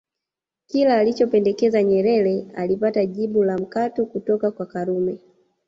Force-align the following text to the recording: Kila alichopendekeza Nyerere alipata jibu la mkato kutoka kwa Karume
Kila 0.67 0.95
alichopendekeza 0.97 1.83
Nyerere 1.83 2.45
alipata 2.55 3.05
jibu 3.05 3.43
la 3.43 3.57
mkato 3.57 4.05
kutoka 4.05 4.51
kwa 4.51 4.65
Karume 4.65 5.19